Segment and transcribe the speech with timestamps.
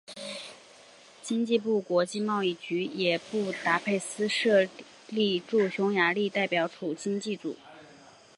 [1.21, 4.67] 经济部国际贸易局也于布达佩斯设
[5.07, 7.55] 立驻匈牙利代表处经济组。